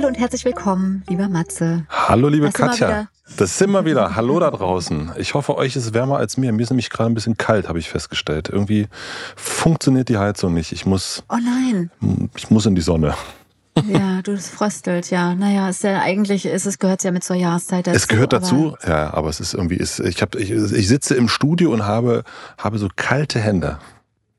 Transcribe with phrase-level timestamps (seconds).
[0.00, 1.84] Hallo und herzlich willkommen, lieber Matze.
[1.90, 3.08] Hallo, liebe das Katja.
[3.36, 4.16] Das sind wir wieder.
[4.16, 5.12] Hallo da draußen.
[5.18, 6.52] Ich hoffe, euch ist es wärmer als mir.
[6.52, 8.48] Mir ist nämlich gerade ein bisschen kalt, habe ich festgestellt.
[8.48, 8.88] Irgendwie
[9.36, 10.72] funktioniert die Heizung nicht.
[10.72, 11.22] Ich muss.
[11.28, 11.90] Oh nein.
[12.34, 13.14] Ich muss in die Sonne.
[13.92, 15.34] Ja, du, das fröstelt, ja.
[15.34, 17.94] Naja, ist ja eigentlich, ist es gehört ja mit zur Jahreszeit dazu.
[17.94, 21.14] Es gehört dazu, aber ja, aber es ist irgendwie, ist, ich, hab, ich, ich sitze
[21.14, 22.24] im Studio und habe,
[22.56, 23.78] habe so kalte Hände.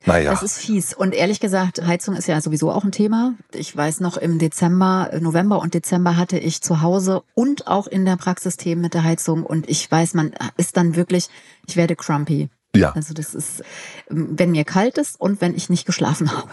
[0.05, 0.31] Naja.
[0.31, 0.93] Das ist fies.
[0.93, 3.35] Und ehrlich gesagt, Heizung ist ja sowieso auch ein Thema.
[3.53, 8.05] Ich weiß noch, im Dezember, November und Dezember hatte ich zu Hause und auch in
[8.05, 9.43] der Praxis Themen mit der Heizung.
[9.43, 11.29] Und ich weiß, man ist dann wirklich,
[11.67, 12.49] ich werde crumpy.
[12.75, 12.93] Ja.
[12.93, 13.63] Also das ist,
[14.07, 16.49] wenn mir kalt ist und wenn ich nicht geschlafen habe.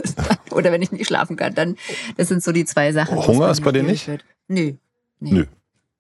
[0.51, 1.77] Oder wenn ich nicht schlafen kann, dann,
[2.17, 3.17] das sind so die zwei Sachen.
[3.27, 4.09] Hunger ist bei dir nicht?
[4.09, 4.25] Wird.
[4.49, 4.75] Nö.
[5.21, 5.33] Nee.
[5.33, 5.45] Nö.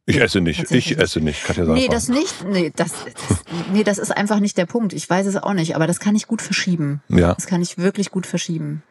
[0.09, 0.71] Ich esse nicht.
[0.71, 1.45] Ich esse nicht.
[1.45, 2.43] Katja nee, das nicht.
[2.47, 4.95] Nee das, das, nee, das ist einfach nicht der Punkt.
[4.95, 7.03] Ich weiß es auch nicht, aber das kann ich gut verschieben.
[7.09, 7.35] Ja.
[7.35, 8.83] Das kann ich wirklich gut verschieben.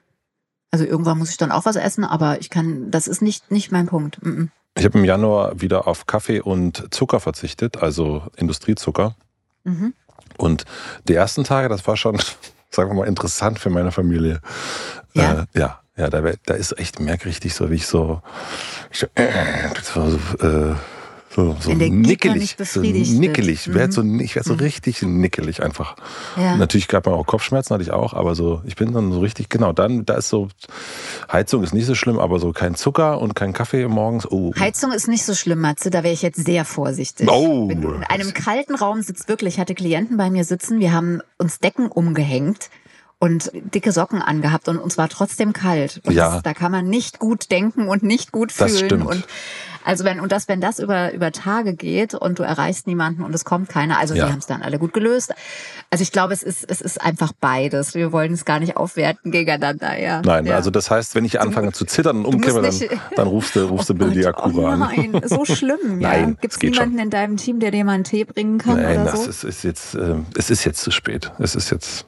[0.69, 3.71] Also irgendwann muss ich dann auch was essen, aber ich kann, das ist nicht, nicht
[3.71, 4.23] mein Punkt.
[4.23, 4.47] Mm -mm.
[4.77, 9.15] Ich habe im Januar wieder auf Kaffee und Zucker verzichtet, also Industriezucker.
[9.63, 9.95] Mhm.
[10.37, 10.65] Und
[11.07, 12.19] die ersten Tage, das war schon,
[12.69, 14.39] sagen wir mal, interessant für meine Familie.
[15.15, 15.47] Ja.
[15.53, 15.79] Äh, ja.
[15.97, 18.21] Ja, da, da ist echt merkwürdig so, wie ich so,
[18.91, 20.75] ich so, äh, so äh,
[21.29, 22.55] so, so nickelig.
[22.59, 23.67] So nickelig.
[23.67, 23.73] Mhm.
[23.73, 24.59] Werd so, ich werde so mhm.
[24.61, 25.95] richtig nickelig einfach.
[26.35, 26.55] Ja.
[26.55, 29.49] Natürlich gab man auch Kopfschmerzen, hatte ich auch, aber so, ich bin dann so richtig,
[29.49, 30.47] genau, dann, da ist so,
[31.31, 34.29] Heizung ist nicht so schlimm, aber so kein Zucker und kein Kaffee morgens.
[34.29, 34.53] Oh.
[34.57, 37.29] Heizung ist nicht so schlimm, Matze, da wäre ich jetzt sehr vorsichtig.
[37.29, 37.67] Oh.
[37.67, 40.93] Wenn du in einem kalten Raum sitzt, wirklich, ich hatte Klienten bei mir sitzen, wir
[40.93, 42.69] haben uns Decken umgehängt
[43.19, 46.01] und dicke Socken angehabt und uns war trotzdem kalt.
[46.05, 46.35] Und ja.
[46.35, 48.69] Das, da kann man nicht gut denken und nicht gut fühlen.
[48.69, 49.05] Das stimmt.
[49.05, 49.25] Und
[49.87, 53.33] also wenn und das, wenn das über über Tage geht und du erreichst niemanden und
[53.33, 54.25] es kommt keiner, also ja.
[54.25, 55.33] die haben es dann alle gut gelöst.
[55.89, 57.95] Also ich glaube, es ist es ist einfach beides.
[57.95, 59.97] Wir wollen es gar nicht aufwerten gegeneinander.
[59.97, 60.21] Ja.
[60.25, 60.55] Nein, ja.
[60.55, 63.89] also das heißt, wenn ich anfange zu zittern und umkippe, dann, dann rufst du rufst
[63.89, 65.29] du oh Bill Diakura oh nein, an.
[65.29, 66.01] so schlimm.
[66.01, 66.09] Ja.
[66.09, 67.03] Nein, gibt es niemanden schon.
[67.05, 69.29] in deinem Team, der dir mal einen Tee bringen kann Nein, oder das so?
[69.29, 71.31] ist, ist jetzt äh, es ist jetzt zu spät.
[71.39, 72.05] Es ist jetzt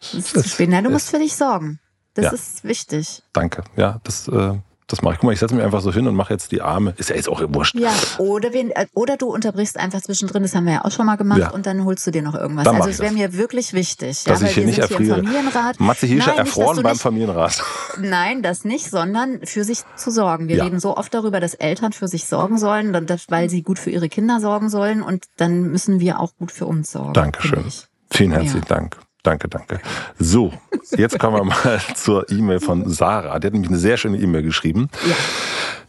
[0.00, 0.70] es ist zu spät.
[0.70, 1.78] Nein, du musst für dich sorgen.
[2.14, 2.32] Das ja.
[2.32, 3.22] ist wichtig.
[3.32, 3.62] Danke.
[3.76, 4.54] Ja, das, äh,
[4.92, 5.20] das mache ich.
[5.20, 6.94] Guck mal, ich setze mich einfach so hin und mache jetzt die Arme.
[6.98, 7.74] Ist ja jetzt auch wurscht.
[7.74, 10.42] Ja, oder, wen, oder du unterbrichst einfach zwischendrin.
[10.42, 11.40] Das haben wir ja auch schon mal gemacht.
[11.40, 11.50] Ja.
[11.50, 12.64] Und dann holst du dir noch irgendwas.
[12.64, 14.24] Dann also es wäre mir wirklich wichtig.
[14.24, 15.16] Dass ja, ich hier nicht erfriere.
[15.16, 15.80] Familienrat.
[15.80, 17.62] Matze Hirscher erfroren beim nicht, Familienrat.
[17.98, 20.48] Nein, das nicht, sondern für sich zu sorgen.
[20.48, 20.64] Wir ja.
[20.64, 22.92] reden so oft darüber, dass Eltern für sich sorgen sollen,
[23.28, 25.02] weil sie gut für ihre Kinder sorgen sollen.
[25.02, 27.14] Und dann müssen wir auch gut für uns sorgen.
[27.14, 27.64] Dankeschön.
[28.10, 28.66] Vielen herzlichen.
[28.68, 28.98] Dank.
[29.22, 29.80] Danke, danke.
[30.18, 30.52] So,
[30.96, 33.38] jetzt kommen wir mal zur E-Mail von Sarah.
[33.38, 34.88] Die hat nämlich eine sehr schöne E-Mail geschrieben.
[35.06, 35.14] Ja.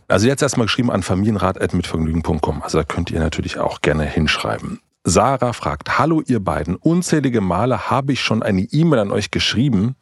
[0.08, 2.62] Also jetzt erstmal geschrieben an familienrat.mitvergnügen.com.
[2.62, 4.80] Also da könnt ihr natürlich auch gerne hinschreiben.
[5.04, 9.96] Sarah fragt, hallo ihr beiden, unzählige Male habe ich schon eine E-Mail an euch geschrieben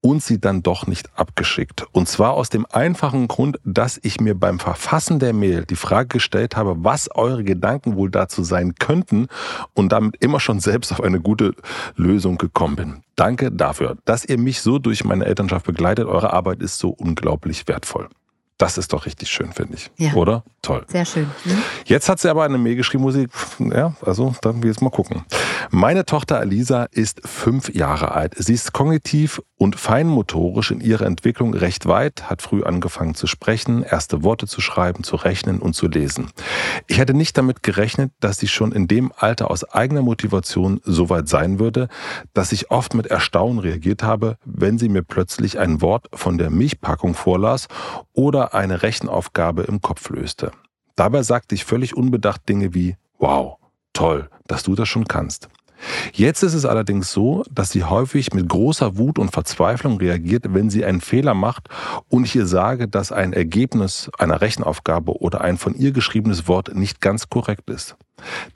[0.00, 1.86] und sie dann doch nicht abgeschickt.
[1.92, 6.08] Und zwar aus dem einfachen Grund, dass ich mir beim Verfassen der Mail die Frage
[6.08, 9.28] gestellt habe, was eure Gedanken wohl dazu sein könnten
[9.74, 11.54] und damit immer schon selbst auf eine gute
[11.96, 13.02] Lösung gekommen bin.
[13.16, 16.06] Danke dafür, dass ihr mich so durch meine Elternschaft begleitet.
[16.06, 18.08] Eure Arbeit ist so unglaublich wertvoll.
[18.60, 19.90] Das ist doch richtig schön, finde ich.
[19.96, 20.12] Ja.
[20.12, 20.44] Oder?
[20.60, 20.84] Toll.
[20.88, 21.30] Sehr schön.
[21.44, 21.62] Hm?
[21.86, 23.28] Jetzt hat sie aber eine Mail geschrieben, ich,
[23.74, 25.24] ja, also dann wir jetzt mal gucken.
[25.70, 28.34] Meine Tochter Alisa ist fünf Jahre alt.
[28.36, 33.82] Sie ist kognitiv und feinmotorisch in ihrer Entwicklung recht weit, hat früh angefangen zu sprechen,
[33.82, 36.30] erste Worte zu schreiben, zu rechnen und zu lesen.
[36.86, 41.08] Ich hätte nicht damit gerechnet, dass sie schon in dem Alter aus eigener Motivation so
[41.08, 41.88] weit sein würde,
[42.34, 46.50] dass ich oft mit Erstaunen reagiert habe, wenn sie mir plötzlich ein Wort von der
[46.50, 47.68] Milchpackung vorlas
[48.12, 50.52] oder eine Rechenaufgabe im Kopf löste.
[50.96, 53.56] Dabei sagte ich völlig unbedacht Dinge wie, wow,
[53.92, 55.48] toll, dass du das schon kannst.
[56.12, 60.70] Jetzt ist es allerdings so, dass sie häufig mit großer Wut und Verzweiflung reagiert, wenn
[60.70, 61.68] sie einen Fehler macht
[62.08, 66.74] und ich ihr sage, dass ein Ergebnis einer Rechenaufgabe oder ein von ihr geschriebenes Wort
[66.74, 67.96] nicht ganz korrekt ist.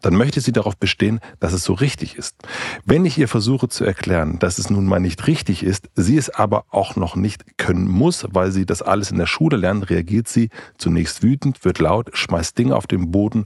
[0.02, 2.36] Dann möchte sie darauf bestehen, dass es so richtig ist.
[2.84, 6.30] Wenn ich ihr versuche zu erklären, dass es nun mal nicht richtig ist, sie es
[6.30, 10.28] aber auch noch nicht können muss, weil sie das alles in der Schule lernt, reagiert
[10.28, 13.44] sie zunächst wütend, wird laut, schmeißt Dinge auf den Boden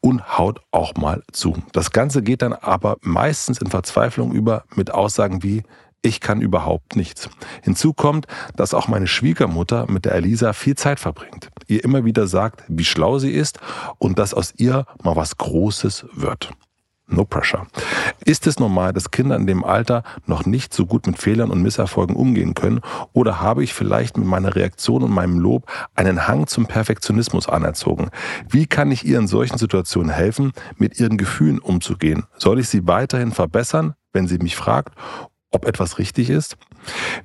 [0.00, 1.56] und haut auch mal zu.
[1.72, 5.62] Das Ganze geht dann aber meistens in Verzweiflung über mit Aussagen wie,
[6.06, 7.28] ich kann überhaupt nichts.
[7.62, 12.28] Hinzu kommt, dass auch meine Schwiegermutter mit der Elisa viel Zeit verbringt, ihr immer wieder
[12.28, 13.58] sagt, wie schlau sie ist
[13.98, 16.50] und dass aus ihr mal was Großes wird.
[17.08, 17.66] No pressure.
[18.24, 21.62] Ist es normal, dass Kinder in dem Alter noch nicht so gut mit Fehlern und
[21.62, 22.80] Misserfolgen umgehen können?
[23.12, 28.10] Oder habe ich vielleicht mit meiner Reaktion und meinem Lob einen Hang zum Perfektionismus anerzogen?
[28.48, 32.24] Wie kann ich ihr in solchen Situationen helfen, mit ihren Gefühlen umzugehen?
[32.38, 34.94] Soll ich sie weiterhin verbessern, wenn sie mich fragt?
[35.56, 36.56] Ob etwas richtig ist?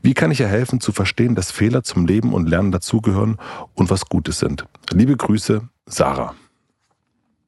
[0.02, 3.38] Wie kann ich ihr helfen zu verstehen, dass Fehler zum Leben und Lernen dazugehören
[3.76, 4.66] und was Gutes sind?
[4.92, 6.34] Liebe Grüße, Sarah.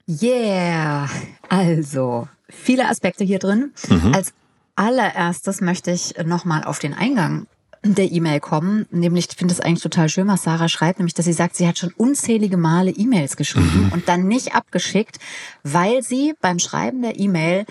[0.07, 1.09] Yeah,
[1.47, 3.71] also viele Aspekte hier drin.
[3.87, 4.13] Mhm.
[4.13, 4.33] Als
[4.75, 7.47] allererstes möchte ich nochmal auf den Eingang
[7.85, 8.85] der E-Mail kommen.
[8.91, 11.67] Nämlich, ich finde es eigentlich total schön, was Sarah schreibt, nämlich, dass sie sagt, sie
[11.67, 13.91] hat schon unzählige Male E-Mails geschrieben mhm.
[13.93, 15.19] und dann nicht abgeschickt,
[15.63, 17.65] weil sie beim Schreiben der E-Mail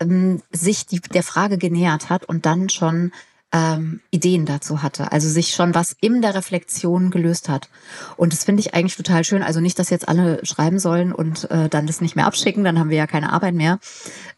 [0.00, 3.12] ähm, sich die, der Frage genähert hat und dann schon
[3.50, 7.70] ähm, Ideen dazu hatte, also sich schon was in der Reflexion gelöst hat.
[8.18, 9.42] Und das finde ich eigentlich total schön.
[9.42, 12.78] Also nicht, dass jetzt alle schreiben sollen und äh, dann das nicht mehr abschicken, dann
[12.78, 13.78] haben wir ja keine Arbeit mehr.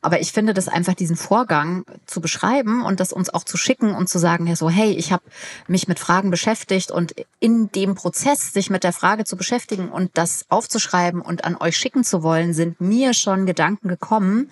[0.00, 3.94] Aber ich finde das einfach diesen Vorgang zu beschreiben und das uns auch zu schicken
[3.94, 5.24] und zu sagen, ja so, hey, ich habe
[5.66, 10.12] mich mit Fragen beschäftigt und in dem Prozess, sich mit der Frage zu beschäftigen und
[10.14, 14.50] das aufzuschreiben und an euch schicken zu wollen, sind mir schon Gedanken gekommen,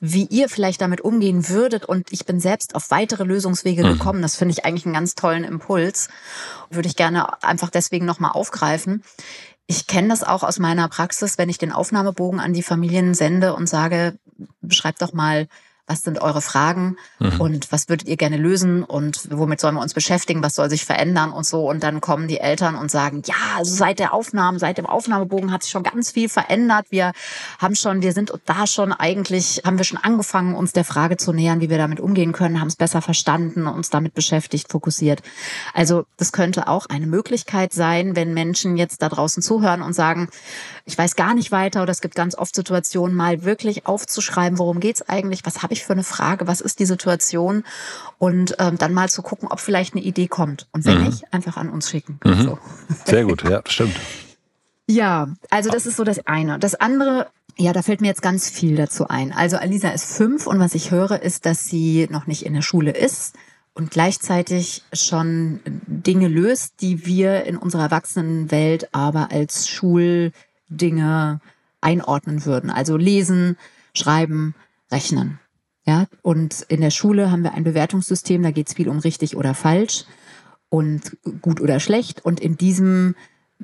[0.00, 1.84] wie ihr vielleicht damit umgehen würdet.
[1.84, 3.92] Und ich bin selbst auf weitere Lösungswege mhm.
[3.92, 4.22] gekommen.
[4.22, 6.08] Das finde ich eigentlich einen ganz tollen Impuls.
[6.70, 9.02] Würde ich gerne einfach deswegen nochmal aufgreifen.
[9.66, 13.54] Ich kenne das auch aus meiner Praxis, wenn ich den Aufnahmebogen an die Familien sende
[13.54, 14.18] und sage,
[14.60, 15.48] beschreibt doch mal,
[15.86, 17.40] was sind eure Fragen mhm.
[17.40, 20.84] und was würdet ihr gerne lösen und womit sollen wir uns beschäftigen, was soll sich
[20.84, 21.68] verändern und so.
[21.68, 25.52] Und dann kommen die Eltern und sagen, ja, also seit der Aufnahme, seit dem Aufnahmebogen
[25.52, 26.86] hat sich schon ganz viel verändert.
[26.88, 27.12] Wir
[27.58, 31.32] haben schon, wir sind da schon eigentlich, haben wir schon angefangen, uns der Frage zu
[31.32, 35.22] nähern, wie wir damit umgehen können, haben es besser verstanden, uns damit beschäftigt, fokussiert.
[35.74, 40.28] Also das könnte auch eine Möglichkeit sein, wenn Menschen jetzt da draußen zuhören und sagen,
[40.86, 44.80] ich weiß gar nicht weiter oder es gibt ganz oft Situationen, mal wirklich aufzuschreiben, worum
[44.80, 47.64] geht's eigentlich, was habe ich für eine Frage, was ist die Situation
[48.18, 50.68] und ähm, dann mal zu gucken, ob vielleicht eine Idee kommt.
[50.72, 51.04] Und wenn mhm.
[51.06, 52.20] nicht, einfach an uns schicken.
[52.24, 52.42] Mhm.
[52.42, 52.58] So.
[53.06, 53.96] Sehr gut, ja, stimmt.
[54.86, 56.58] Ja, also das ist so das eine.
[56.58, 59.32] Das andere, ja, da fällt mir jetzt ganz viel dazu ein.
[59.32, 62.60] Also Alisa ist fünf und was ich höre, ist, dass sie noch nicht in der
[62.60, 63.34] Schule ist
[63.72, 69.68] und gleichzeitig schon Dinge löst, die wir in unserer Erwachsenenwelt aber als
[70.68, 71.40] Schuldinge
[71.80, 72.70] einordnen würden.
[72.70, 73.56] Also lesen,
[73.94, 74.54] schreiben,
[74.90, 75.38] rechnen.
[75.86, 79.36] Ja, und in der Schule haben wir ein Bewertungssystem, da geht es viel um richtig
[79.36, 80.04] oder falsch
[80.70, 82.24] und gut oder schlecht.
[82.24, 83.14] Und in diesem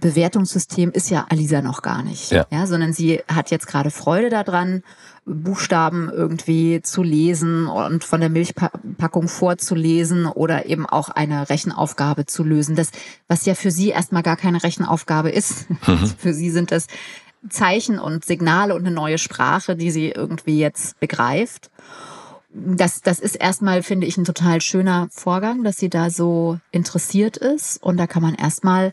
[0.01, 2.31] Bewertungssystem ist ja Alisa noch gar nicht.
[2.31, 2.47] Ja.
[2.51, 4.83] ja sondern sie hat jetzt gerade Freude daran,
[5.27, 12.43] Buchstaben irgendwie zu lesen und von der Milchpackung vorzulesen oder eben auch eine Rechenaufgabe zu
[12.43, 12.75] lösen.
[12.75, 12.91] Das,
[13.29, 15.69] was ja für sie erstmal gar keine Rechenaufgabe ist.
[15.87, 16.13] Mhm.
[16.19, 16.87] für sie sind das
[17.49, 21.71] Zeichen und Signale und eine neue Sprache, die sie irgendwie jetzt begreift
[22.53, 27.37] das, das ist erstmal, finde ich, ein total schöner Vorgang, dass sie da so interessiert
[27.37, 27.83] ist.
[27.83, 28.93] Und da kann man erstmal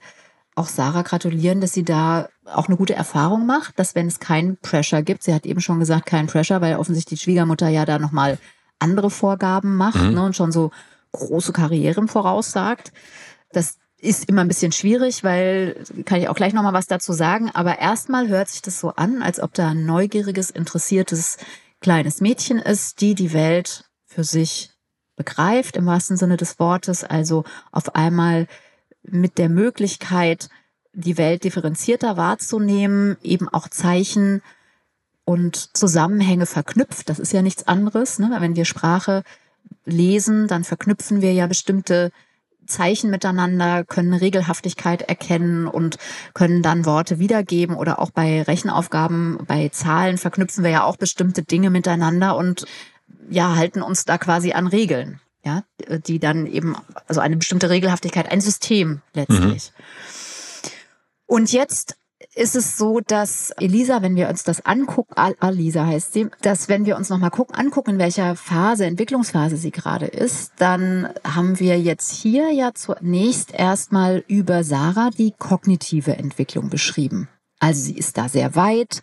[0.57, 4.57] auch Sarah gratulieren, dass sie da auch eine gute Erfahrung macht, dass wenn es keinen
[4.57, 7.99] Pressure gibt, sie hat eben schon gesagt, keinen Pressure, weil offensichtlich die Schwiegermutter ja da
[7.99, 8.37] nochmal
[8.79, 10.13] andere Vorgaben macht mhm.
[10.13, 10.71] ne, und schon so
[11.11, 12.91] große Karrieren voraussagt.
[13.51, 17.49] Das ist immer ein bisschen schwierig, weil kann ich auch gleich nochmal was dazu sagen.
[17.53, 21.37] Aber erstmal hört sich das so an, als ob da ein neugieriges, interessiertes
[21.81, 24.71] kleines Mädchen ist, die die Welt für sich
[25.15, 28.47] begreift, im wahrsten Sinne des Wortes, also auf einmal
[29.03, 30.49] mit der Möglichkeit,
[30.93, 34.41] die Welt differenzierter wahrzunehmen, eben auch Zeichen
[35.25, 37.09] und Zusammenhänge verknüpft.
[37.09, 38.17] Das ist ja nichts anderes.
[38.17, 38.35] Ne?
[38.39, 39.23] Wenn wir Sprache
[39.85, 42.11] lesen, dann verknüpfen wir ja bestimmte
[42.67, 45.97] Zeichen miteinander, können Regelhaftigkeit erkennen und
[46.33, 51.43] können dann Worte wiedergeben oder auch bei Rechenaufgaben, bei Zahlen verknüpfen wir ja auch bestimmte
[51.43, 52.65] Dinge miteinander und
[53.29, 55.63] ja, halten uns da quasi an Regeln, ja,
[56.05, 56.75] die dann eben,
[57.07, 59.71] also eine bestimmte Regelhaftigkeit, ein System letztlich.
[59.75, 60.71] Mhm.
[61.25, 61.97] Und jetzt
[62.37, 66.85] ist es so, dass Elisa, wenn wir uns das angucken, Alisa heißt sie, dass wenn
[66.85, 71.79] wir uns nochmal gucken, angucken, in welcher Phase, Entwicklungsphase sie gerade ist, dann haben wir
[71.79, 77.27] jetzt hier ja zunächst erstmal über Sarah die kognitive Entwicklung beschrieben.
[77.59, 79.01] Also sie ist da sehr weit,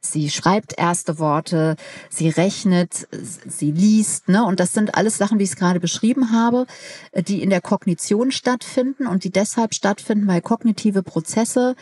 [0.00, 1.76] sie schreibt erste Worte,
[2.10, 4.44] sie rechnet, sie liest, ne?
[4.44, 6.66] Und das sind alles Sachen, wie ich es gerade beschrieben habe,
[7.14, 11.74] die in der Kognition stattfinden und die deshalb stattfinden, weil kognitive Prozesse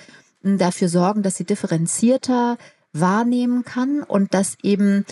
[0.42, 2.56] hm, dafür sorgen, dass sie differenzierter
[2.92, 5.04] wahrnehmen kann und dass eben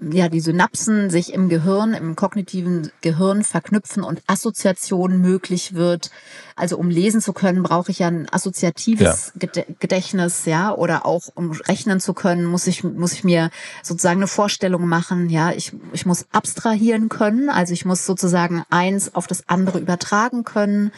[0.00, 6.10] ja, die Synapsen sich im Gehirn, im kognitiven Gehirn verknüpfen und Assoziation möglich wird.
[6.54, 9.64] Also um lesen zu können, brauche ich ja ein assoziatives ja.
[9.80, 13.50] Gedächtnis, ja, oder auch um rechnen zu können, muss ich, muss ich mir
[13.82, 19.14] sozusagen eine Vorstellung machen, ja, ich, ich muss abstrahieren können, also ich muss sozusagen eins
[19.14, 20.92] auf das andere übertragen können.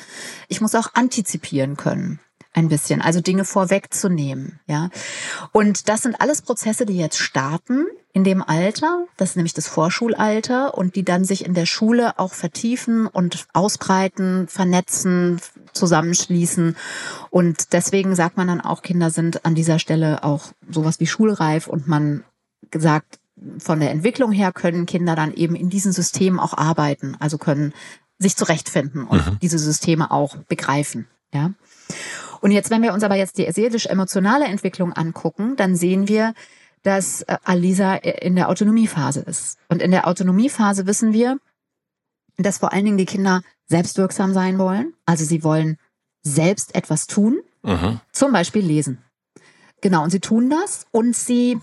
[0.48, 2.20] Ich muss auch antizipieren können
[2.52, 4.90] ein bisschen, also Dinge vorwegzunehmen, ja.
[5.52, 9.68] Und das sind alles Prozesse, die jetzt starten in dem Alter, das ist nämlich das
[9.68, 15.40] Vorschulalter und die dann sich in der Schule auch vertiefen und ausbreiten, vernetzen,
[15.72, 16.76] zusammenschließen.
[17.30, 21.68] Und deswegen sagt man dann auch, Kinder sind an dieser Stelle auch sowas wie schulreif
[21.68, 22.24] und man
[22.74, 23.20] sagt,
[23.58, 27.72] von der Entwicklung her können Kinder dann eben in diesen Systemen auch arbeiten, also können
[28.18, 29.38] sich zurechtfinden und mhm.
[29.40, 31.52] diese Systeme auch begreifen, ja.
[32.40, 36.34] Und jetzt, wenn wir uns aber jetzt die seelisch-emotionale Entwicklung angucken, dann sehen wir,
[36.82, 39.58] dass äh, Alisa in der Autonomiephase ist.
[39.68, 41.38] Und in der Autonomiephase wissen wir,
[42.38, 44.94] dass vor allen Dingen die Kinder selbstwirksam sein wollen.
[45.04, 45.76] Also sie wollen
[46.22, 48.00] selbst etwas tun, mhm.
[48.12, 48.98] zum Beispiel lesen.
[49.82, 51.58] Genau, und sie tun das und sie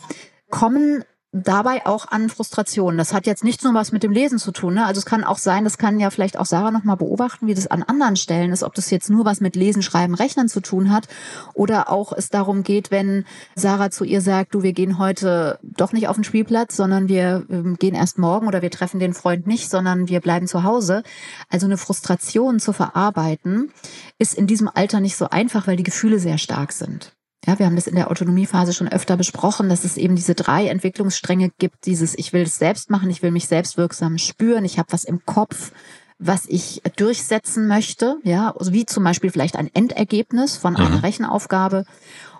[0.50, 1.04] kommen
[1.34, 2.98] dabei auch an Frustrationen.
[2.98, 4.76] Das hat jetzt nicht nur was mit dem Lesen zu tun.
[4.76, 4.86] Ne?
[4.86, 7.68] Also es kann auch sein, das kann ja vielleicht auch Sarah nochmal beobachten, wie das
[7.68, 10.92] an anderen Stellen ist, ob das jetzt nur was mit Lesen, Schreiben, Rechnen zu tun
[10.92, 11.08] hat
[11.54, 15.92] oder auch es darum geht, wenn Sarah zu ihr sagt, du, wir gehen heute doch
[15.92, 19.48] nicht auf den Spielplatz, sondern wir ähm, gehen erst morgen oder wir treffen den Freund
[19.48, 21.04] nicht, sondern wir bleiben zu Hause.
[21.50, 23.72] Also eine Frustration zu verarbeiten
[24.18, 27.17] ist in diesem Alter nicht so einfach, weil die Gefühle sehr stark sind.
[27.48, 30.68] Ja, wir haben das in der Autonomiephase schon öfter besprochen, dass es eben diese drei
[30.68, 31.86] Entwicklungsstränge gibt.
[31.86, 35.06] Dieses, ich will es selbst machen, ich will mich selbst wirksam spüren, ich habe was
[35.06, 35.72] im Kopf,
[36.20, 41.00] was ich durchsetzen möchte, ja, also wie zum Beispiel vielleicht ein Endergebnis von einer mhm.
[41.00, 41.86] Rechenaufgabe.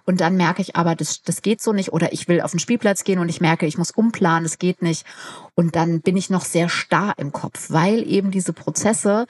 [0.04, 1.94] Und dann merke ich aber, das, das geht so nicht.
[1.94, 4.82] Oder ich will auf den Spielplatz gehen und ich merke, ich muss umplanen, das geht
[4.82, 5.06] nicht.
[5.56, 9.26] Und dann bin ich noch sehr starr im Kopf, weil eben diese Prozesse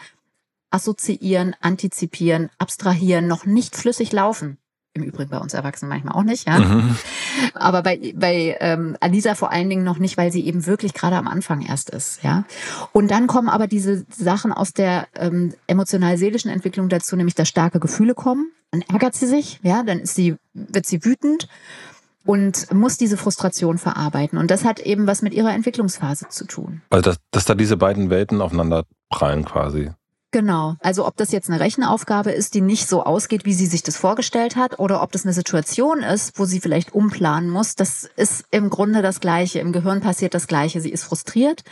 [0.72, 4.58] assoziieren, antizipieren, abstrahieren noch nicht flüssig laufen.
[4.98, 6.60] Im Übrigen bei uns Erwachsenen manchmal auch nicht, ja.
[6.60, 6.98] Mhm.
[7.54, 11.16] Aber bei, bei ähm, Alisa vor allen Dingen noch nicht, weil sie eben wirklich gerade
[11.16, 12.46] am Anfang erst ist, ja.
[12.92, 17.80] Und dann kommen aber diese Sachen aus der ähm, emotional-seelischen Entwicklung dazu, nämlich dass starke
[17.80, 18.52] Gefühle kommen.
[18.72, 21.48] Dann ärgert sie sich, ja, dann ist sie, wird sie wütend
[22.26, 24.38] und muss diese Frustration verarbeiten.
[24.38, 26.82] Und das hat eben was mit ihrer Entwicklungsphase zu tun.
[26.90, 29.92] Also, dass, dass da diese beiden Welten aufeinander prallen quasi.
[30.32, 30.76] Genau.
[30.82, 33.96] Also ob das jetzt eine Rechenaufgabe ist, die nicht so ausgeht, wie sie sich das
[33.96, 38.44] vorgestellt hat, oder ob das eine Situation ist, wo sie vielleicht umplanen muss, das ist
[38.52, 39.60] im Grunde das Gleiche.
[39.60, 40.82] Im Gehirn passiert das Gleiche.
[40.82, 41.64] Sie ist frustriert.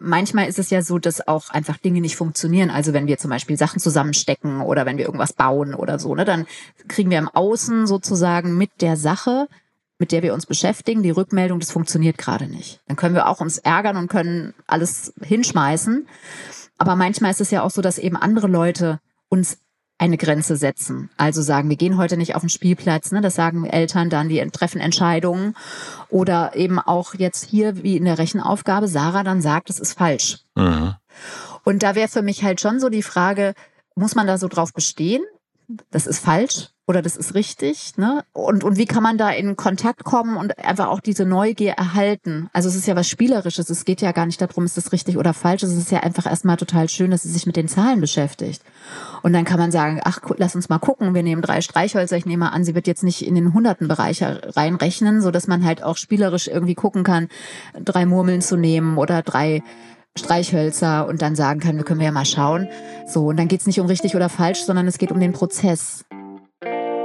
[0.00, 2.70] Manchmal ist es ja so, dass auch einfach Dinge nicht funktionieren.
[2.70, 6.24] Also wenn wir zum Beispiel Sachen zusammenstecken oder wenn wir irgendwas bauen oder so, ne,
[6.24, 6.46] dann
[6.88, 9.46] kriegen wir im Außen sozusagen mit der Sache
[9.98, 12.80] mit der wir uns beschäftigen, die Rückmeldung, das funktioniert gerade nicht.
[12.88, 16.08] Dann können wir auch uns ärgern und können alles hinschmeißen.
[16.78, 19.58] Aber manchmal ist es ja auch so, dass eben andere Leute uns
[19.98, 21.10] eine Grenze setzen.
[21.16, 23.20] Also sagen, wir gehen heute nicht auf den Spielplatz, ne?
[23.20, 25.54] das sagen Eltern dann, die treffen Entscheidungen.
[26.08, 30.40] Oder eben auch jetzt hier, wie in der Rechenaufgabe, Sarah dann sagt, es ist falsch.
[30.56, 30.94] Mhm.
[31.64, 33.54] Und da wäre für mich halt schon so die Frage,
[33.94, 35.22] muss man da so drauf bestehen?
[35.90, 38.24] Das ist falsch oder das ist richtig, ne?
[38.32, 42.50] Und, und wie kann man da in Kontakt kommen und einfach auch diese Neugier erhalten?
[42.52, 43.70] Also es ist ja was Spielerisches.
[43.70, 45.62] Es geht ja gar nicht darum, ist das richtig oder falsch.
[45.62, 48.62] Es ist ja einfach erstmal total schön, dass sie sich mit den Zahlen beschäftigt.
[49.22, 51.14] Und dann kann man sagen, ach, lass uns mal gucken.
[51.14, 52.16] Wir nehmen drei Streichhölzer.
[52.16, 55.64] Ich nehme an, sie wird jetzt nicht in den hunderten Bereich reinrechnen, so dass man
[55.64, 57.28] halt auch spielerisch irgendwie gucken kann,
[57.80, 59.62] drei Murmeln zu nehmen oder drei
[60.16, 62.68] Streichhölzer und dann sagen kann, wir können ja mal schauen.
[63.06, 66.04] So, und dann geht's nicht um richtig oder falsch, sondern es geht um den Prozess.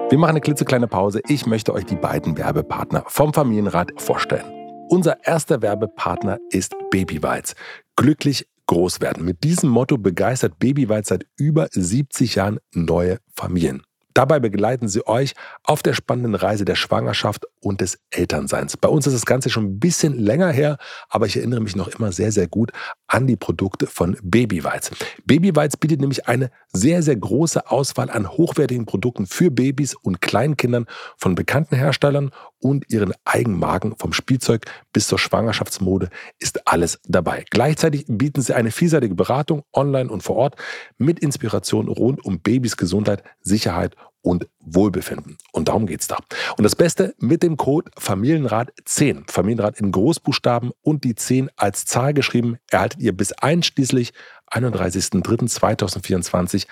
[0.10, 1.20] Wir machen eine klitzekleine Pause.
[1.28, 4.46] Ich möchte euch die beiden Werbepartner vom Familienrat vorstellen.
[4.88, 7.56] Unser erster Werbepartner ist Babyweiz.
[7.98, 9.26] Glücklich groß werden.
[9.26, 13.84] Mit diesem Motto begeistert Babyweiz seit über 70 Jahren neue Familien.
[14.14, 15.34] Dabei begleiten sie euch
[15.64, 18.78] auf der spannenden Reise der Schwangerschaft und des Elternseins.
[18.78, 20.78] Bei uns ist das Ganze schon ein bisschen länger her,
[21.10, 22.72] aber ich erinnere mich noch immer sehr, sehr gut
[23.08, 24.92] an die Produkte von Babyweiz.
[25.26, 30.86] Babyweiz bietet nämlich eine sehr, sehr große Auswahl an hochwertigen Produkten für Babys und Kleinkindern
[31.18, 36.10] von bekannten Herstellern und ihren Eigenmarken vom Spielzeug bis zur Schwangerschaftsmode
[36.40, 37.46] ist alles dabei.
[37.50, 40.56] Gleichzeitig bieten sie eine vielseitige Beratung online und vor Ort
[40.98, 45.38] mit Inspiration rund um Babys Gesundheit, Sicherheit und Wohlbefinden.
[45.52, 46.18] Und darum geht's da.
[46.58, 51.86] Und das Beste mit dem Code Familienrat 10, Familienrat in Großbuchstaben und die 10 als
[51.86, 54.14] Zahl geschrieben, erhaltet ihr bis einschließlich
[54.52, 56.68] 31.03.2024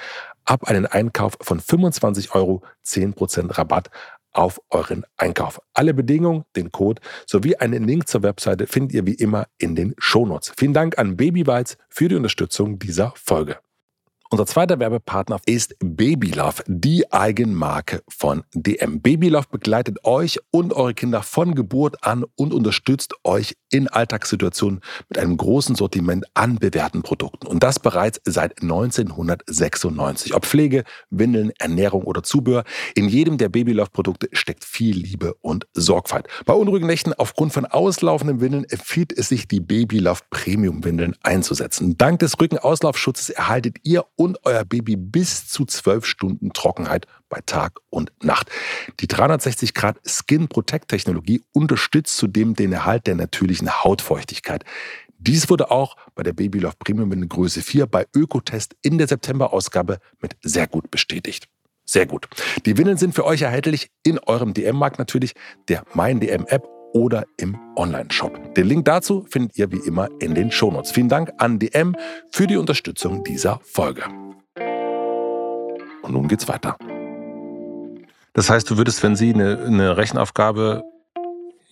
[0.45, 3.89] ab einen Einkauf von 25 Euro 10% Rabatt
[4.35, 5.61] auf euren Einkauf.
[5.73, 9.95] Alle Bedingungen, den Code sowie einen Link zur Webseite findet ihr wie immer in den
[9.97, 10.53] Shownotes.
[10.57, 13.57] Vielen Dank an Babybites für die Unterstützung dieser Folge.
[14.35, 18.99] Unser zweiter Werbepartner ist Babylove, die Eigenmarke von DM.
[18.99, 25.19] Babylove begleitet euch und eure Kinder von Geburt an und unterstützt euch in Alltagssituationen mit
[25.19, 27.47] einem großen Sortiment an bewährten Produkten.
[27.47, 30.35] Und das bereits seit 1996.
[30.35, 36.27] Ob Pflege, Windeln, Ernährung oder Zubehör, in jedem der Babylove-Produkte steckt viel Liebe und Sorgfalt.
[36.45, 41.97] Bei unruhigen Nächten aufgrund von auslaufenden Windeln empfiehlt es sich, die Babylove Premium-Windeln einzusetzen.
[41.97, 47.79] Dank des Rückenauslaufschutzes erhaltet ihr und euer Baby bis zu zwölf Stunden Trockenheit bei Tag
[47.89, 48.49] und Nacht.
[48.99, 54.63] Die 360 Grad Skin Protect Technologie unterstützt zudem den Erhalt der natürlichen Hautfeuchtigkeit.
[55.17, 59.99] Dies wurde auch bei der Babylove Premium in Größe 4 bei Ökotest in der September-Ausgabe
[60.21, 61.47] mit sehr gut bestätigt.
[61.85, 62.27] Sehr gut.
[62.65, 65.33] Die Windeln sind für euch erhältlich in eurem DM-Markt natürlich,
[65.67, 68.55] der Mein DM-App oder im Online-Shop.
[68.55, 70.91] Den Link dazu findet ihr wie immer in den Shownotes.
[70.91, 71.93] Vielen Dank an DM
[72.31, 74.03] für die Unterstützung dieser Folge.
[76.01, 76.77] Und nun geht's weiter.
[78.31, 80.83] Das heißt, du würdest, wenn sie eine, eine Rechenaufgabe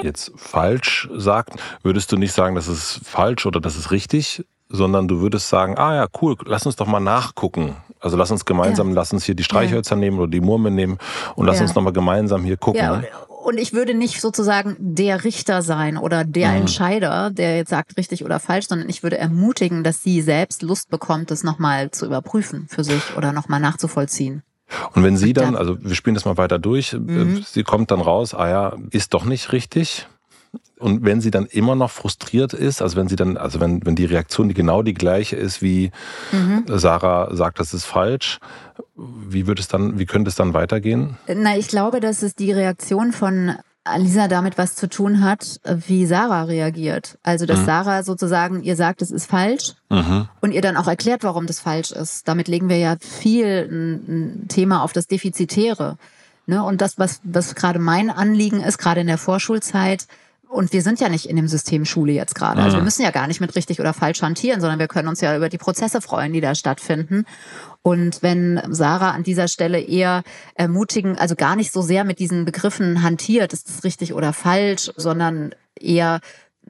[0.02, 1.54] jetzt falsch sagt,
[1.84, 5.78] würdest du nicht sagen, das ist falsch oder das ist richtig, sondern du würdest sagen,
[5.78, 7.78] ah ja, cool, lass uns doch mal nachgucken.
[8.02, 8.96] Also lass uns gemeinsam, ja.
[8.96, 10.02] lass uns hier die Streichhölzer ja.
[10.02, 10.98] nehmen oder die Murmeln nehmen
[11.36, 11.62] und lass ja.
[11.64, 12.82] uns nochmal gemeinsam hier gucken.
[12.82, 13.02] Ja,
[13.44, 16.62] und ich würde nicht sozusagen der Richter sein oder der mhm.
[16.62, 20.90] Entscheider, der jetzt sagt richtig oder falsch, sondern ich würde ermutigen, dass sie selbst Lust
[20.90, 24.44] bekommt, das nochmal zu überprüfen für sich oder nochmal nachzuvollziehen.
[24.94, 27.44] Und wenn sie dann, also wir spielen das mal weiter durch, mhm.
[27.46, 30.08] sie kommt dann raus, ah ja, ist doch nicht richtig.
[30.80, 33.96] Und wenn sie dann immer noch frustriert ist, also wenn sie dann, also wenn, wenn
[33.96, 35.92] die Reaktion die genau die gleiche ist, wie
[36.32, 36.66] mhm.
[36.68, 38.40] Sarah sagt, das ist falsch,
[38.96, 41.18] wie wird es dann, wie könnte es dann weitergehen?
[41.34, 43.56] Na, ich glaube, dass es die Reaktion von
[43.86, 47.18] Alisa damit was zu tun hat, wie Sarah reagiert.
[47.24, 47.66] Also, dass mhm.
[47.66, 50.28] Sarah sozusagen ihr sagt, es ist falsch mhm.
[50.42, 52.28] und ihr dann auch erklärt, warum das falsch ist.
[52.28, 55.98] Damit legen wir ja viel ein, ein Thema auf das Defizitäre.
[56.46, 56.64] Ne?
[56.64, 60.08] Und das, was, was gerade mein Anliegen ist, gerade in der Vorschulzeit,
[60.54, 62.62] und wir sind ja nicht in dem System Schule jetzt gerade.
[62.62, 62.86] Also wir mhm.
[62.86, 65.50] müssen ja gar nicht mit richtig oder falsch hantieren, sondern wir können uns ja über
[65.50, 67.26] die Prozesse freuen, die da stattfinden.
[67.82, 72.46] Und wenn Sarah an dieser Stelle eher ermutigen, also gar nicht so sehr mit diesen
[72.46, 76.22] Begriffen hantiert, ist das richtig oder falsch, sondern eher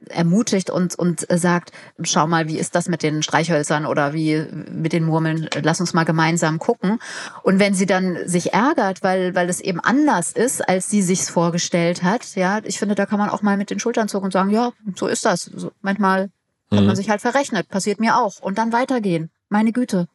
[0.08, 4.92] ermutigt und, und sagt, schau mal, wie ist das mit den Streichhölzern oder wie mit
[4.92, 6.98] den Murmeln, lass uns mal gemeinsam gucken.
[7.42, 11.28] Und wenn sie dann sich ärgert, weil, weil es eben anders ist, als sie sich's
[11.28, 14.32] vorgestellt hat, ja, ich finde, da kann man auch mal mit den Schultern zucken und
[14.32, 15.42] sagen, ja, so ist das.
[15.42, 16.30] So, manchmal
[16.70, 16.76] mhm.
[16.76, 18.40] hat man sich halt verrechnet, passiert mir auch.
[18.40, 19.30] Und dann weitergehen.
[19.48, 20.08] Meine Güte.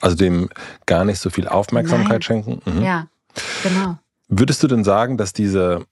[0.00, 0.50] Also dem
[0.86, 2.22] gar nicht so viel Aufmerksamkeit Nein.
[2.22, 2.62] schenken.
[2.64, 2.82] Mhm.
[2.82, 3.06] Ja,
[3.62, 3.98] genau.
[4.28, 5.84] Würdest du denn sagen, dass diese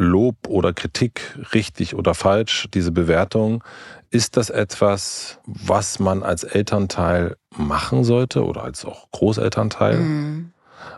[0.00, 3.62] Lob oder Kritik richtig oder falsch, diese Bewertung,
[4.10, 9.98] ist das etwas, was man als Elternteil machen sollte oder als auch Großelternteil?
[9.98, 10.52] Mhm.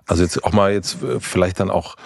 [0.07, 1.97] Also jetzt auch mal jetzt äh, vielleicht dann auch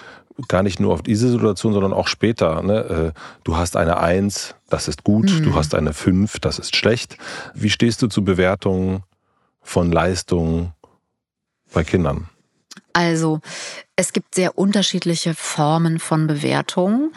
[0.47, 2.61] gar nicht nur auf diese Situation, sondern auch später.
[2.63, 3.13] Ne?
[3.13, 5.43] Äh, du hast eine Eins, das ist gut, mhm.
[5.43, 7.17] du hast eine Fünf, das ist schlecht.
[7.53, 9.03] Wie stehst du zu Bewertungen
[9.61, 10.73] von Leistungen
[11.73, 12.29] bei Kindern?
[12.97, 13.41] Also
[13.95, 17.11] es gibt sehr unterschiedliche Formen von Bewertung.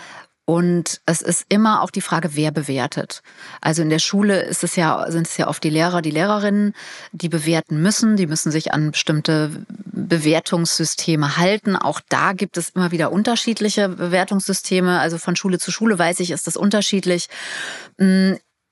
[0.44, 3.22] Und es ist immer auch die Frage, wer bewertet.
[3.62, 6.74] Also in der Schule ist es ja, sind es ja oft die Lehrer, die Lehrerinnen,
[7.12, 8.16] die bewerten müssen.
[8.16, 11.76] Die müssen sich an bestimmte Bewertungssysteme halten.
[11.76, 15.00] Auch da gibt es immer wieder unterschiedliche Bewertungssysteme.
[15.00, 17.28] Also von Schule zu Schule weiß ich, ist das unterschiedlich.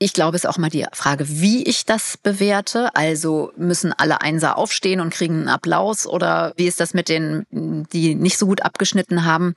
[0.00, 2.94] Ich glaube, es ist auch mal die Frage, wie ich das bewerte.
[2.94, 7.46] Also müssen alle Einser aufstehen und kriegen einen Applaus oder wie ist das mit denen,
[7.92, 9.56] die nicht so gut abgeschnitten haben?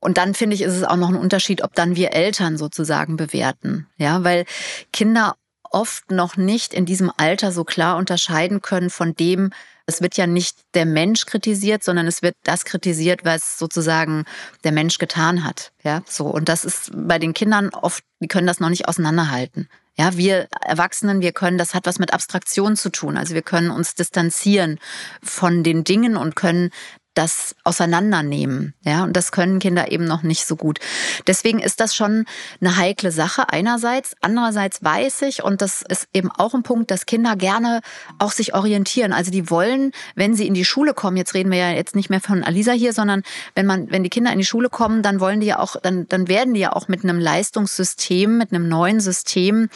[0.00, 3.16] Und dann finde ich, ist es auch noch ein Unterschied, ob dann wir Eltern sozusagen
[3.16, 3.86] bewerten.
[3.96, 4.46] Ja, weil
[4.92, 9.52] Kinder oft noch nicht in diesem Alter so klar unterscheiden können von dem,
[9.88, 14.24] es wird ja nicht der Mensch kritisiert, sondern es wird das kritisiert, was sozusagen
[14.62, 15.72] der Mensch getan hat.
[15.82, 16.26] Ja, so.
[16.26, 19.68] Und das ist bei den Kindern oft, die können das noch nicht auseinanderhalten.
[19.96, 23.16] Ja, wir Erwachsenen, wir können, das hat was mit Abstraktion zu tun.
[23.16, 24.78] Also wir können uns distanzieren
[25.22, 26.70] von den Dingen und können
[27.14, 28.74] das auseinandernehmen.
[28.84, 30.78] Ja, und das können Kinder eben noch nicht so gut.
[31.26, 32.26] Deswegen ist das schon
[32.60, 34.14] eine heikle Sache einerseits.
[34.20, 37.80] Andererseits weiß ich, und das ist eben auch ein Punkt, dass Kinder gerne
[38.18, 39.12] auch sich orientieren.
[39.12, 42.08] Also die wollen, wenn sie in die Schule kommen, jetzt reden wir ja jetzt nicht
[42.08, 43.22] mehr von Alisa hier, sondern
[43.56, 46.06] wenn man, wenn die Kinder in die Schule kommen, dann wollen die ja auch, dann,
[46.06, 49.70] dann werden die ja auch mit einem Leistungssystem, mit einem neuen System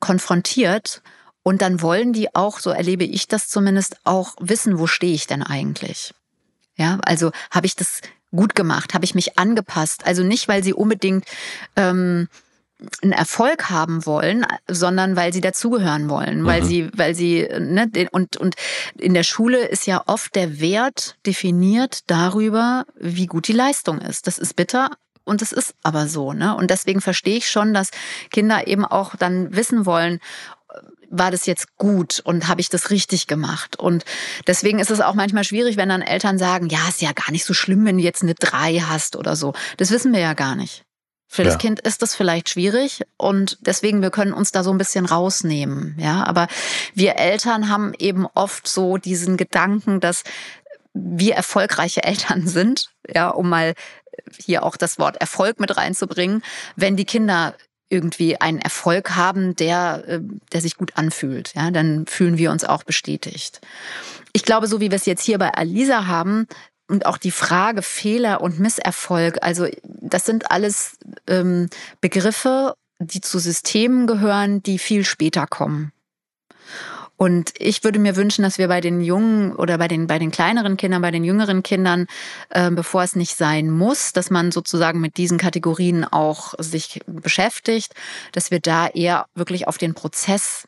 [0.00, 1.02] konfrontiert.
[1.42, 5.26] Und dann wollen die auch, so erlebe ich das zumindest, auch wissen, wo stehe ich
[5.26, 6.12] denn eigentlich?
[6.76, 8.00] Ja, also habe ich das
[8.34, 10.06] gut gemacht, habe ich mich angepasst.
[10.06, 11.24] Also nicht, weil sie unbedingt
[11.74, 12.28] ähm,
[13.02, 16.66] einen Erfolg haben wollen, sondern weil sie dazugehören wollen, weil mhm.
[16.66, 18.56] sie, weil sie ne, und und
[18.98, 24.26] in der Schule ist ja oft der Wert definiert darüber, wie gut die Leistung ist.
[24.26, 24.90] Das ist bitter,
[25.26, 26.56] und es ist aber so, ne?
[26.56, 27.90] Und deswegen verstehe ich schon, dass
[28.30, 30.20] Kinder eben auch dann wissen wollen,
[31.10, 33.78] war das jetzt gut und habe ich das richtig gemacht?
[33.78, 34.04] Und
[34.46, 37.44] deswegen ist es auch manchmal schwierig, wenn dann Eltern sagen, ja, ist ja gar nicht
[37.44, 39.54] so schlimm, wenn du jetzt eine drei hast oder so.
[39.76, 40.84] Das wissen wir ja gar nicht.
[41.28, 41.48] Für ja.
[41.48, 45.06] das Kind ist das vielleicht schwierig und deswegen wir können uns da so ein bisschen
[45.06, 46.24] rausnehmen, ja.
[46.24, 46.46] Aber
[46.94, 50.22] wir Eltern haben eben oft so diesen Gedanken, dass
[50.94, 53.74] wir erfolgreiche Eltern sind, ja, um mal
[54.38, 56.42] hier auch das Wort Erfolg mit reinzubringen,
[56.76, 57.54] wenn die Kinder
[57.88, 60.20] irgendwie einen Erfolg haben, der, äh,
[60.52, 61.52] der sich gut anfühlt.
[61.54, 63.60] Ja, dann fühlen wir uns auch bestätigt.
[64.32, 66.46] Ich glaube, so wie wir es jetzt hier bei Alisa haben,
[66.88, 71.68] und auch die Frage Fehler und Misserfolg, also das sind alles ähm,
[72.00, 75.92] Begriffe, die zu Systemen gehören, die viel später kommen.
[77.16, 80.30] Und ich würde mir wünschen, dass wir bei den jungen oder bei den, bei den
[80.30, 82.06] kleineren Kindern, bei den jüngeren Kindern,
[82.50, 87.94] äh, bevor es nicht sein muss, dass man sozusagen mit diesen Kategorien auch sich beschäftigt,
[88.32, 90.64] dass wir da eher wirklich auf den Prozess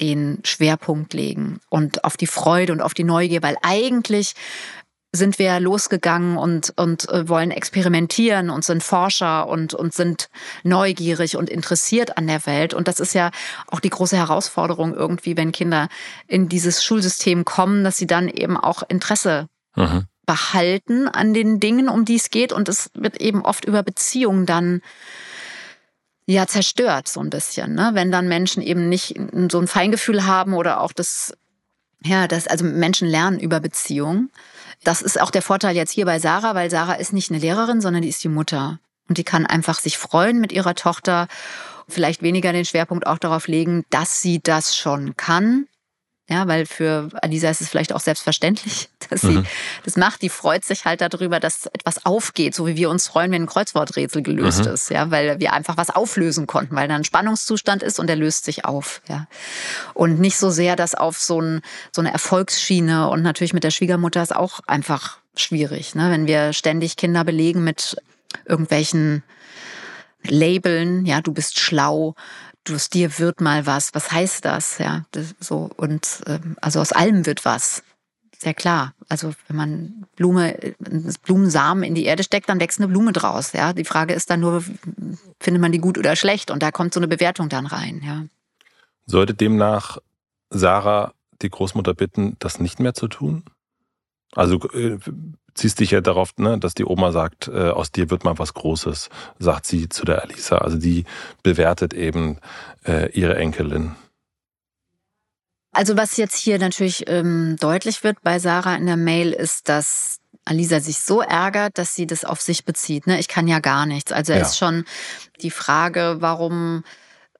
[0.00, 4.34] den Schwerpunkt legen und auf die Freude und auf die Neugier, weil eigentlich
[5.14, 10.28] sind wir losgegangen und, und äh, wollen experimentieren und sind Forscher und, und sind
[10.64, 12.74] neugierig und interessiert an der Welt.
[12.74, 13.30] Und das ist ja
[13.68, 15.88] auch die große Herausforderung irgendwie, wenn Kinder
[16.26, 19.46] in dieses Schulsystem kommen, dass sie dann eben auch Interesse
[19.76, 20.06] mhm.
[20.26, 22.52] behalten an den Dingen, um die es geht.
[22.52, 24.82] Und es wird eben oft über Beziehungen dann
[26.26, 27.90] ja zerstört so ein bisschen, ne?
[27.92, 29.14] wenn dann Menschen eben nicht
[29.50, 31.34] so ein Feingefühl haben oder auch das
[32.06, 34.30] ja, das also Menschen lernen über Beziehungen
[34.84, 37.80] das ist auch der Vorteil jetzt hier bei Sarah, weil Sarah ist nicht eine Lehrerin,
[37.80, 38.78] sondern die ist die Mutter.
[39.08, 41.28] Und die kann einfach sich freuen mit ihrer Tochter,
[41.88, 45.66] vielleicht weniger den Schwerpunkt auch darauf legen, dass sie das schon kann,
[46.28, 49.46] ja, weil für Alisa ist es vielleicht auch selbstverständlich, dass sie mhm.
[49.84, 50.22] das macht.
[50.22, 53.46] Die freut sich halt darüber, dass etwas aufgeht, so wie wir uns freuen, wenn ein
[53.46, 54.72] Kreuzworträtsel gelöst mhm.
[54.72, 58.16] ist, ja, weil wir einfach was auflösen konnten, weil da ein Spannungszustand ist und der
[58.16, 59.26] löst sich auf, ja.
[59.92, 61.60] Und nicht so sehr das auf so, ein,
[61.92, 66.52] so eine Erfolgsschiene und natürlich mit der Schwiegermutter ist auch einfach schwierig, ne, wenn wir
[66.52, 67.96] ständig Kinder belegen mit
[68.46, 69.22] irgendwelchen
[70.22, 72.14] Labeln, ja, du bist schlau,
[72.70, 73.94] aus dir wird mal was.
[73.94, 74.78] Was heißt das?
[74.78, 77.82] Ja, das, so und ähm, also aus allem wird was.
[78.38, 78.94] Sehr klar.
[79.08, 80.58] Also wenn man Blume,
[81.22, 83.52] Blumensamen in die Erde steckt, dann wächst eine Blume draus.
[83.52, 84.62] Ja, die Frage ist dann nur,
[85.40, 86.50] findet man die gut oder schlecht?
[86.50, 88.02] Und da kommt so eine Bewertung dann rein.
[88.04, 88.24] Ja.
[89.06, 89.98] Sollte demnach
[90.50, 93.44] Sarah die Großmutter bitten, das nicht mehr zu tun?
[94.34, 94.98] Also äh,
[95.54, 98.54] ziehst dich ja darauf, ne, dass die Oma sagt, äh, aus dir wird mal was
[98.54, 100.58] Großes, sagt sie zu der Alisa.
[100.58, 101.04] Also die
[101.42, 102.38] bewertet eben
[102.86, 103.94] äh, ihre Enkelin.
[105.72, 110.20] Also was jetzt hier natürlich ähm, deutlich wird bei Sarah in der Mail ist, dass
[110.44, 113.06] Alisa sich so ärgert, dass sie das auf sich bezieht.
[113.06, 113.18] Ne?
[113.18, 114.12] Ich kann ja gar nichts.
[114.12, 114.40] Also ja.
[114.40, 114.84] ist schon
[115.40, 116.84] die Frage, warum,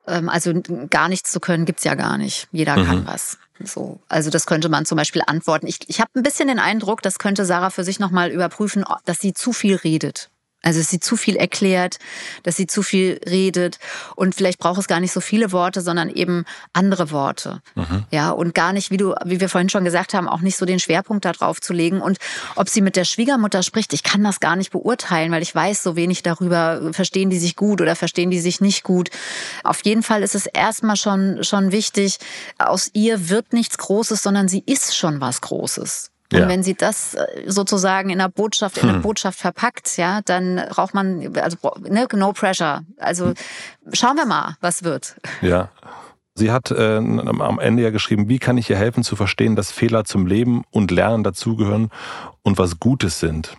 [0.06, 0.52] ähm, also
[0.90, 2.48] gar nichts zu können, gibt's ja gar nicht.
[2.50, 2.86] Jeder mhm.
[2.86, 3.38] kann was.
[3.60, 5.66] So, also das könnte man zum Beispiel antworten.
[5.66, 9.20] Ich, ich habe ein bisschen den Eindruck, das könnte Sarah für sich nochmal überprüfen, dass
[9.20, 10.30] sie zu viel redet.
[10.64, 11.98] Also dass sie zu viel erklärt,
[12.42, 13.78] dass sie zu viel redet
[14.16, 17.60] und vielleicht braucht es gar nicht so viele Worte, sondern eben andere Worte.
[17.74, 18.04] Mhm.
[18.10, 20.64] Ja, und gar nicht, wie du, wie wir vorhin schon gesagt haben, auch nicht so
[20.64, 22.00] den Schwerpunkt da drauf zu legen.
[22.00, 22.18] Und
[22.56, 25.82] ob sie mit der Schwiegermutter spricht, ich kann das gar nicht beurteilen, weil ich weiß
[25.82, 29.10] so wenig darüber, verstehen die sich gut oder verstehen die sich nicht gut.
[29.62, 32.18] Auf jeden Fall ist es erstmal schon, schon wichtig,
[32.58, 36.10] aus ihr wird nichts Großes, sondern sie ist schon was Großes.
[36.32, 36.48] Und ja.
[36.48, 39.02] wenn sie das äh, sozusagen in einer Botschaft, in eine hm.
[39.02, 42.82] Botschaft verpackt, ja, dann braucht man, also ne, no pressure.
[42.98, 43.34] Also hm.
[43.92, 45.16] schauen wir mal, was wird.
[45.42, 45.70] Ja.
[46.36, 49.70] Sie hat äh, am Ende ja geschrieben, wie kann ich ihr helfen zu verstehen, dass
[49.70, 51.90] Fehler zum Leben und Lernen dazugehören
[52.42, 53.56] und was Gutes sind.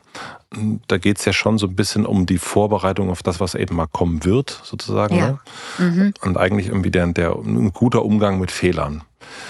[0.87, 3.77] Da geht es ja schon so ein bisschen um die Vorbereitung auf das, was eben
[3.77, 5.15] mal kommen wird, sozusagen.
[5.15, 5.27] Ja.
[5.27, 5.39] Ne?
[5.77, 6.13] Mhm.
[6.21, 9.03] Und eigentlich irgendwie der, der, ein guter Umgang mit Fehlern.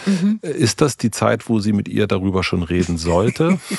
[0.06, 0.40] Mhm.
[0.42, 3.60] Ist das die Zeit, wo sie mit ihr darüber schon reden sollte?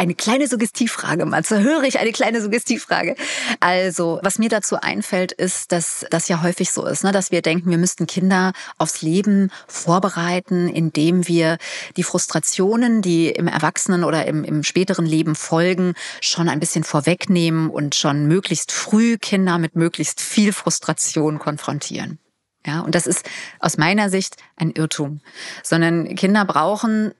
[0.00, 1.60] Eine kleine Suggestivfrage, Matze.
[1.60, 3.16] Höre ich eine kleine Suggestivfrage?
[3.58, 7.10] Also, was mir dazu einfällt, ist, dass das ja häufig so ist, ne?
[7.10, 11.58] dass wir denken, wir müssten Kinder aufs Leben vorbereiten, indem wir
[11.96, 17.68] die Frustrationen, die im Erwachsenen oder im, im späteren Leben folgen, schon ein bisschen vorwegnehmen
[17.68, 22.20] und schon möglichst früh Kinder mit möglichst viel Frustration konfrontieren.
[22.66, 23.28] Ja, und das ist
[23.60, 25.20] aus meiner Sicht ein Irrtum,
[25.62, 27.12] sondern Kinder brauchen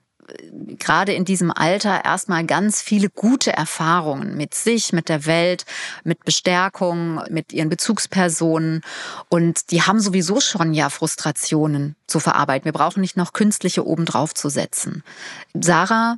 [0.77, 5.65] gerade in diesem Alter erstmal ganz viele gute Erfahrungen mit sich, mit der Welt,
[6.03, 8.81] mit Bestärkung, mit ihren Bezugspersonen.
[9.29, 12.65] Und die haben sowieso schon ja Frustrationen zu verarbeiten.
[12.65, 15.03] Wir brauchen nicht noch künstliche obendrauf zu setzen.
[15.53, 16.17] Sarah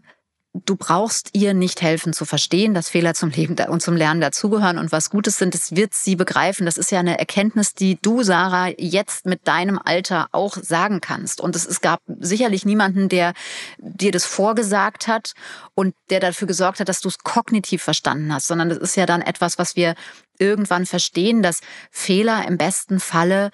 [0.54, 4.78] du brauchst ihr nicht helfen zu verstehen, dass Fehler zum Leben und zum Lernen dazugehören
[4.78, 5.54] und was Gutes sind.
[5.54, 6.66] Das wird sie begreifen.
[6.66, 11.40] Das ist ja eine Erkenntnis, die du, Sarah, jetzt mit deinem Alter auch sagen kannst.
[11.40, 13.34] Und es, es gab sicherlich niemanden, der
[13.78, 15.34] dir das vorgesagt hat
[15.74, 19.06] und der dafür gesorgt hat, dass du es kognitiv verstanden hast, sondern das ist ja
[19.06, 19.96] dann etwas, was wir
[20.38, 21.62] irgendwann verstehen, dass
[21.92, 23.52] Fehler im besten Falle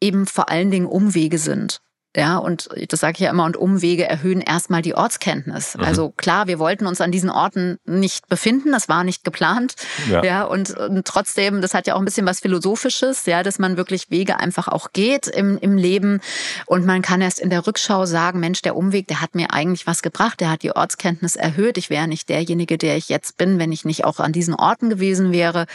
[0.00, 1.80] eben vor allen Dingen Umwege sind.
[2.16, 5.76] Ja, und das sage ich ja immer, und Umwege erhöhen erstmal die Ortskenntnis.
[5.76, 5.84] Mhm.
[5.84, 9.74] Also klar, wir wollten uns an diesen Orten nicht befinden, das war nicht geplant.
[10.10, 13.58] Ja, ja und, und, trotzdem, das hat ja auch ein bisschen was Philosophisches, ja, dass
[13.58, 16.20] man wirklich Wege einfach auch geht im, im Leben.
[16.64, 19.86] Und man kann erst in der Rückschau sagen, Mensch, der Umweg, der hat mir eigentlich
[19.86, 21.76] was gebracht, der hat die Ortskenntnis erhöht.
[21.76, 24.88] Ich wäre nicht derjenige, der ich jetzt bin, wenn ich nicht auch an diesen Orten
[24.88, 25.66] gewesen wäre.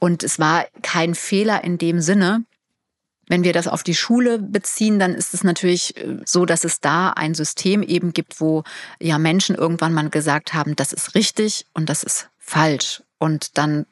[0.00, 2.44] Und es war kein Fehler in dem Sinne.
[3.28, 6.80] Wenn wir das auf die Schule beziehen, dann ist es natürlich äh, so, dass es
[6.80, 8.64] da ein System eben gibt, wo
[9.00, 13.02] ja Menschen irgendwann mal gesagt haben, das ist richtig und das ist falsch.
[13.18, 13.86] Und dann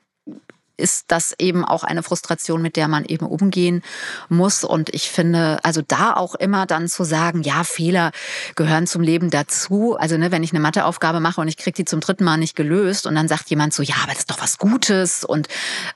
[0.76, 3.82] ist das eben auch eine Frustration, mit der man eben umgehen
[4.28, 4.64] muss.
[4.64, 8.12] Und ich finde, also da auch immer dann zu sagen, ja, Fehler
[8.56, 9.96] gehören zum Leben dazu.
[9.96, 12.56] Also ne, wenn ich eine Matheaufgabe mache und ich kriege die zum dritten Mal nicht
[12.56, 15.24] gelöst und dann sagt jemand so, ja, aber das ist doch was Gutes.
[15.24, 15.48] Und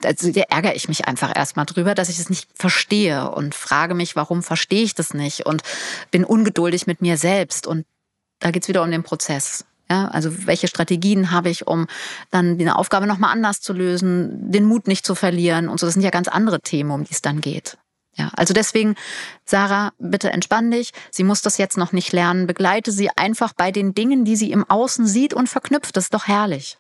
[0.04, 3.94] also, da ärgere ich mich einfach erstmal drüber, dass ich das nicht verstehe und frage
[3.94, 5.62] mich, warum verstehe ich das nicht und
[6.10, 7.66] bin ungeduldig mit mir selbst.
[7.66, 7.84] Und
[8.38, 9.64] da geht's wieder um den Prozess.
[9.90, 11.86] Ja, also welche Strategien habe ich, um
[12.30, 15.86] dann die Aufgabe nochmal anders zu lösen, den Mut nicht zu verlieren und so.
[15.86, 17.78] Das sind ja ganz andere Themen, um die es dann geht.
[18.14, 18.96] Ja, also deswegen,
[19.44, 20.92] Sarah, bitte entspann dich.
[21.10, 22.46] Sie muss das jetzt noch nicht lernen.
[22.46, 25.96] Begleite sie einfach bei den Dingen, die sie im Außen sieht und verknüpft.
[25.96, 26.78] Das ist doch herrlich.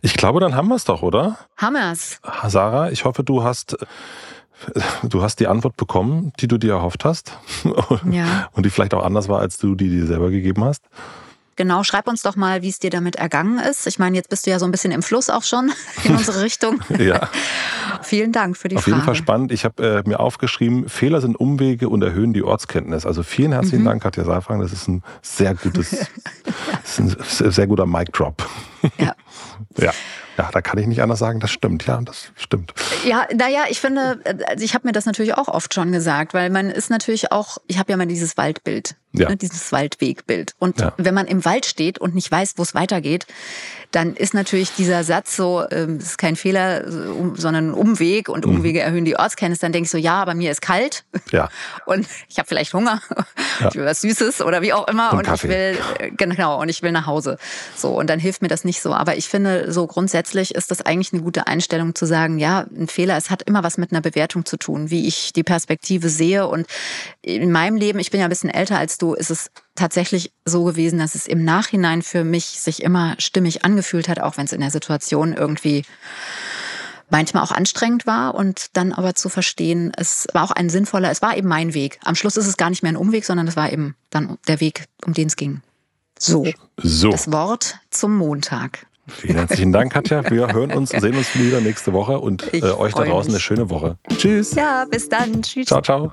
[0.00, 1.38] Ich glaube, dann haben wir es doch, oder?
[1.56, 2.20] Haben wir es.
[2.48, 3.76] Sarah, ich hoffe, du hast
[5.02, 7.38] du hast die Antwort bekommen, die du dir erhofft hast.
[8.10, 8.48] Ja.
[8.52, 10.84] Und die vielleicht auch anders war, als du die dir selber gegeben hast.
[11.62, 13.86] Genau, schreib uns doch mal, wie es dir damit ergangen ist.
[13.86, 15.70] Ich meine, jetzt bist du ja so ein bisschen im Fluss auch schon
[16.04, 16.80] in unsere Richtung.
[16.98, 17.28] ja.
[18.02, 18.96] Vielen Dank für die Auf Frage.
[18.96, 19.52] Auf jeden Fall spannend.
[19.52, 23.06] Ich habe äh, mir aufgeschrieben, Fehler sind Umwege und erhöhen die Ortskenntnis.
[23.06, 23.90] Also vielen herzlichen mhm.
[23.90, 24.58] Dank, Katja Seifang.
[24.58, 25.92] Das ist ein sehr gutes,
[26.82, 28.44] ist ein sehr guter Mic Drop.
[28.98, 29.14] Ja.
[29.78, 29.92] ja.
[30.38, 31.86] Ja, da kann ich nicht anders sagen, das stimmt.
[31.86, 32.72] Ja, das stimmt.
[33.04, 36.50] Ja, naja, ich finde, also ich habe mir das natürlich auch oft schon gesagt, weil
[36.50, 39.28] man ist natürlich auch, ich habe ja mal dieses Waldbild, ja.
[39.28, 40.54] ne, dieses Waldwegbild.
[40.58, 40.92] Und ja.
[40.96, 43.26] wenn man im Wald steht und nicht weiß, wo es weitergeht,
[43.90, 46.90] dann ist natürlich dieser Satz so, ähm, das ist kein Fehler,
[47.34, 48.56] sondern ein Umweg und mhm.
[48.56, 49.58] Umwege erhöhen die Ortskenntnis.
[49.58, 51.48] Dann denke ich so, ja, aber mir ist kalt ja.
[51.86, 53.02] und ich habe vielleicht Hunger,
[53.60, 53.68] ja.
[53.68, 56.68] ich will was Süßes oder wie auch immer und, und ich will, äh, genau, und
[56.68, 57.36] ich will nach Hause.
[57.76, 58.94] So, und dann hilft mir das nicht so.
[58.94, 62.88] Aber ich finde, so grundsätzlich ist das eigentlich eine gute Einstellung zu sagen, ja, ein
[62.88, 66.46] Fehler, es hat immer was mit einer Bewertung zu tun, wie ich die Perspektive sehe.
[66.46, 66.66] Und
[67.20, 70.64] in meinem Leben, ich bin ja ein bisschen älter als du, ist es tatsächlich so
[70.64, 74.52] gewesen, dass es im Nachhinein für mich sich immer stimmig angefühlt hat, auch wenn es
[74.52, 75.84] in der Situation irgendwie
[77.10, 81.22] manchmal auch anstrengend war und dann aber zu verstehen, es war auch ein sinnvoller, es
[81.22, 82.00] war eben mein Weg.
[82.04, 84.60] Am Schluss ist es gar nicht mehr ein Umweg, sondern es war eben dann der
[84.60, 85.60] Weg, um den es ging.
[86.18, 86.46] So,
[86.78, 87.10] so.
[87.10, 88.86] das Wort zum Montag.
[89.08, 90.28] Vielen herzlichen Dank, Katja.
[90.30, 93.34] Wir hören uns, sehen uns wieder nächste Woche und äh, euch da draußen mich.
[93.34, 93.98] eine schöne Woche.
[94.16, 94.54] Tschüss.
[94.54, 95.42] Ja, bis dann.
[95.42, 95.66] Tschüss.
[95.66, 96.12] Ciao, ciao.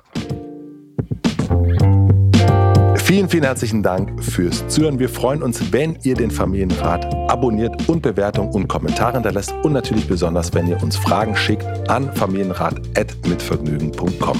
[3.09, 4.99] Vielen, vielen herzlichen Dank fürs Zuhören.
[4.99, 10.07] Wir freuen uns, wenn ihr den Familienrat abonniert und Bewertungen und Kommentare hinterlässt und natürlich
[10.07, 14.39] besonders, wenn ihr uns Fragen schickt an familienrat.mitvergnügen.com.